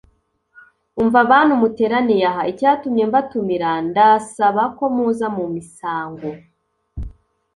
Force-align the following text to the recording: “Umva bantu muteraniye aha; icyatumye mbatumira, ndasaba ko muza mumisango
“Umva 1.01 1.19
bantu 1.31 1.53
muteraniye 1.61 2.25
aha; 2.31 2.41
icyatumye 2.51 3.03
mbatumira, 3.09 3.69
ndasaba 3.87 4.63
ko 4.77 4.85
muza 4.95 5.27
mumisango 5.35 6.29